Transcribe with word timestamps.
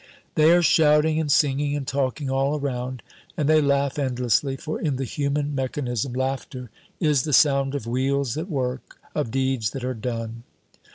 They 0.33 0.49
are 0.53 0.63
shouting 0.63 1.19
and 1.19 1.31
singing 1.31 1.75
and 1.75 1.85
talking 1.87 2.27
all 2.27 2.57
around. 2.57 3.03
And 3.37 3.47
they 3.47 3.61
laugh 3.61 3.99
endlessly, 3.99 4.57
for 4.57 4.81
in 4.81 4.95
the 4.95 5.03
human 5.05 5.53
mechanism 5.53 6.13
laughter 6.13 6.71
is 6.99 7.21
the 7.21 7.33
sound 7.33 7.75
of 7.75 7.85
wheels 7.85 8.33
that 8.33 8.49
work, 8.49 8.97
of 9.13 9.29
deeds 9.29 9.69
that 9.69 9.83
are 9.83 9.93
done. 9.93 10.41